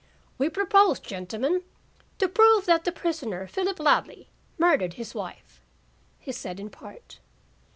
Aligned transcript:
"We 0.39 0.49
propose, 0.49 0.99
gentlemen, 0.99 1.61
to 2.17 2.27
prove 2.27 2.65
that 2.65 2.85
the 2.85 2.91
prisoner, 2.91 3.45
Philip 3.45 3.79
Ladley, 3.79 4.29
murdered 4.57 4.93
his 4.95 5.13
wife," 5.13 5.61
he 6.17 6.31
said 6.31 6.59
in 6.59 6.71
part. 6.71 7.19